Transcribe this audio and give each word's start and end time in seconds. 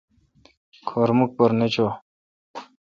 کھور 0.87 1.09
مکھ 1.17 1.33
پر 1.37 1.49
نہ 1.59 1.67
چو۔ 1.73 1.87